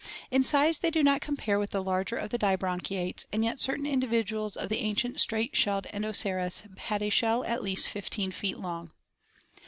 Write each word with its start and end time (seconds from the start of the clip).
In 0.31 0.43
size 0.43 0.79
they 0.79 0.89
do 0.89 1.03
not 1.03 1.21
compare 1.21 1.59
with 1.59 1.69
the 1.69 1.83
larger 1.83 2.15
of 2.15 2.31
the 2.31 2.39
di 2.39 2.55
branchiates, 2.57 3.25
and 3.31 3.43
yet 3.43 3.61
certain 3.61 3.85
individuals 3.85 4.57
of 4.57 4.69
the 4.69 4.81
an 4.89 4.95
cient 4.95 5.19
straight 5.19 5.55
shelled 5.55 5.85
Endoceras 5.93 6.63
had 6.85 7.03
a 7.03 7.09
shell 7.11 7.43
at 7.45 7.61
least 7.61 7.87
15 7.87 8.31
feet 8.31 8.57
long. 8.57 8.89